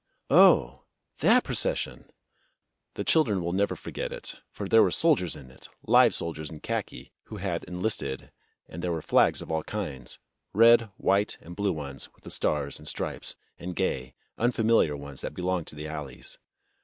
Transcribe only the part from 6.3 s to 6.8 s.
in